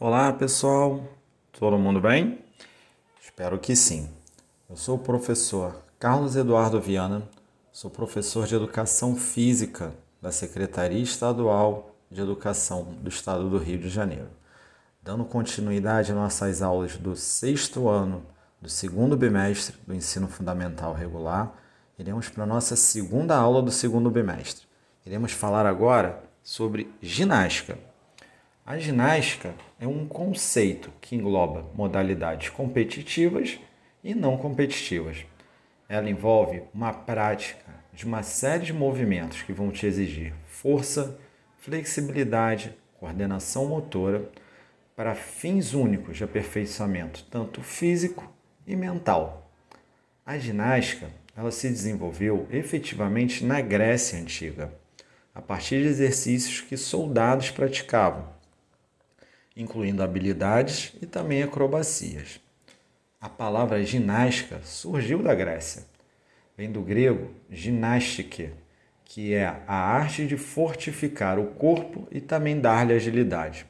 [0.00, 1.04] Olá pessoal,
[1.52, 2.40] todo mundo bem?
[3.22, 4.10] Espero que sim.
[4.68, 7.22] Eu sou o professor Carlos Eduardo Viana,
[7.70, 13.88] sou professor de Educação Física da Secretaria Estadual de Educação do Estado do Rio de
[13.88, 14.30] Janeiro,
[15.00, 18.26] dando continuidade às nossas aulas do sexto ano
[18.60, 21.54] do segundo bimestre do ensino fundamental regular.
[21.96, 24.66] Iremos para a nossa segunda aula do segundo bimestre.
[25.06, 27.78] Iremos falar agora sobre ginástica.
[28.66, 29.54] A ginástica
[29.84, 33.58] é um conceito que engloba modalidades competitivas
[34.02, 35.26] e não competitivas.
[35.88, 41.18] Ela envolve uma prática de uma série de movimentos que vão te exigir força,
[41.58, 44.30] flexibilidade, coordenação motora
[44.96, 48.32] para fins únicos de aperfeiçoamento tanto físico
[48.66, 49.50] e mental.
[50.24, 54.72] A ginástica ela se desenvolveu efetivamente na Grécia Antiga,
[55.34, 58.32] a partir de exercícios que soldados praticavam
[59.56, 62.40] incluindo habilidades e também acrobacias.
[63.20, 65.84] A palavra ginástica surgiu da Grécia.
[66.56, 68.50] Vem do grego ginastike,
[69.04, 73.66] que é a arte de fortificar o corpo e também dar-lhe agilidade.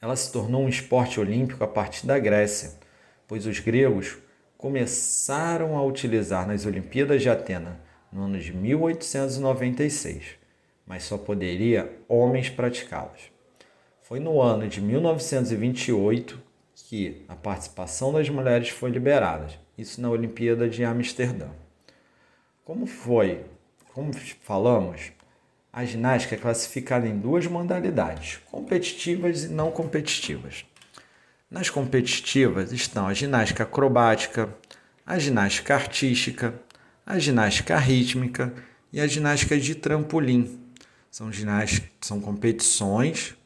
[0.00, 2.78] Ela se tornou um esporte olímpico a partir da Grécia,
[3.26, 4.16] pois os gregos
[4.56, 7.80] começaram a utilizar nas Olimpíadas de Atena
[8.12, 10.36] no ano de 1896,
[10.86, 13.37] mas só poderia homens praticá-las.
[14.08, 16.40] Foi no ano de 1928
[16.74, 21.48] que a participação das mulheres foi liberada, isso na Olimpíada de Amsterdã.
[22.64, 23.44] Como foi,
[23.92, 25.12] como falamos,
[25.70, 30.64] a ginástica é classificada em duas modalidades, competitivas e não competitivas.
[31.50, 34.48] Nas competitivas estão a ginástica acrobática,
[35.04, 36.54] a ginástica artística,
[37.04, 38.54] a ginástica rítmica
[38.90, 40.58] e a ginástica de trampolim.
[41.10, 43.36] São, ginástica, são competições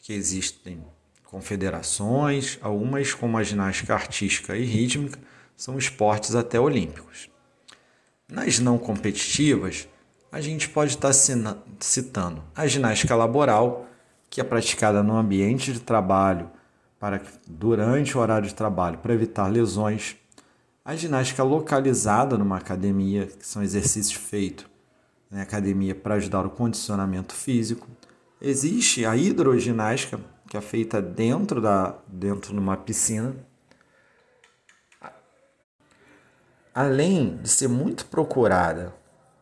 [0.00, 0.82] que existem
[1.24, 5.18] confederações, algumas como a ginástica artística e rítmica
[5.56, 7.30] são esportes até olímpicos.
[8.28, 9.88] Nas não competitivas,
[10.32, 13.86] a gente pode estar citando a ginástica laboral,
[14.28, 16.50] que é praticada no ambiente de trabalho
[16.98, 20.16] para durante o horário de trabalho para evitar lesões,
[20.84, 24.66] a ginástica localizada numa academia, que são exercícios feitos
[25.30, 27.88] na academia para ajudar o condicionamento físico,
[28.42, 30.18] Existe a hidroginástica,
[30.48, 33.36] que é feita dentro da dentro de uma piscina.
[36.74, 38.94] Além de ser muito procurada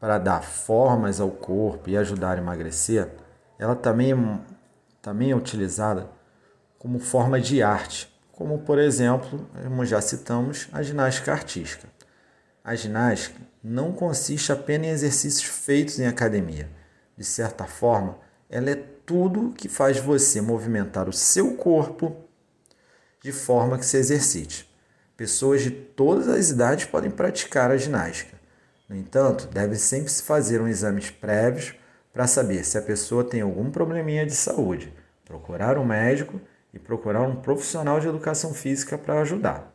[0.00, 3.12] para dar formas ao corpo e ajudar a emagrecer,
[3.58, 4.16] ela também é,
[5.02, 6.08] também é utilizada
[6.78, 11.86] como forma de arte, como por exemplo, como já citamos, a ginástica artística.
[12.64, 16.70] A ginástica não consiste apenas em exercícios feitos em academia.
[17.16, 18.18] De certa forma,
[18.48, 22.16] ela é tudo que faz você movimentar o seu corpo
[23.22, 24.68] de forma que se exercite.
[25.16, 28.36] Pessoas de todas as idades podem praticar a ginástica.
[28.88, 31.74] No entanto, deve sempre se fazer um exames prévios
[32.12, 34.92] para saber se a pessoa tem algum probleminha de saúde,
[35.24, 36.40] procurar um médico
[36.72, 39.74] e procurar um profissional de educação física para ajudar.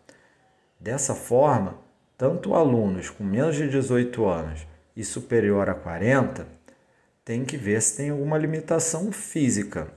[0.80, 1.76] Dessa forma,
[2.18, 4.66] tanto alunos com menos de 18 anos
[4.96, 6.48] e superior a 40
[7.24, 9.94] tem que ver se tem alguma limitação física.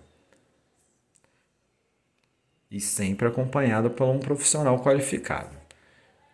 [2.71, 5.57] E sempre acompanhado por um profissional qualificado.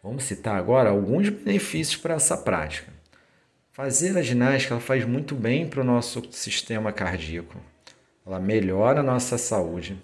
[0.03, 2.93] Vamos citar agora alguns benefícios para essa prática.
[3.73, 7.61] Fazer a ginástica ela faz muito bem para o nosso sistema cardíaco.
[8.27, 10.03] Ela melhora a nossa saúde,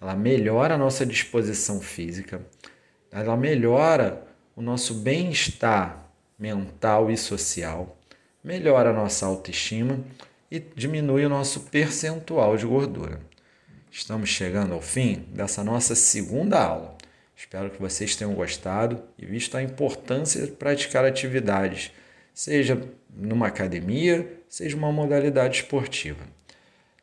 [0.00, 2.40] ela melhora a nossa disposição física,
[3.10, 7.99] ela melhora o nosso bem-estar mental e social
[8.42, 10.00] melhora a nossa autoestima
[10.50, 13.20] e diminui o nosso percentual de gordura.
[13.90, 16.96] Estamos chegando ao fim dessa nossa segunda aula.
[17.36, 21.90] Espero que vocês tenham gostado e visto a importância de praticar atividades,
[22.34, 26.22] seja numa academia, seja uma modalidade esportiva.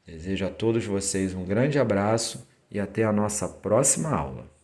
[0.06, 4.57] Desejo a todos vocês um grande abraço e até a nossa próxima aula.